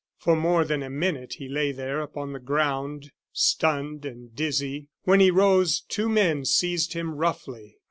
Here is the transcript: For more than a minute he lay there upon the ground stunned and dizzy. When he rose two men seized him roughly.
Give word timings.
For 0.17 0.35
more 0.35 0.65
than 0.65 0.81
a 0.81 0.89
minute 0.89 1.33
he 1.37 1.47
lay 1.47 1.71
there 1.71 1.99
upon 2.01 2.33
the 2.33 2.39
ground 2.39 3.11
stunned 3.31 4.03
and 4.03 4.35
dizzy. 4.35 4.87
When 5.03 5.19
he 5.19 5.29
rose 5.29 5.79
two 5.81 6.09
men 6.09 6.43
seized 6.43 6.93
him 6.93 7.11
roughly. 7.13 7.77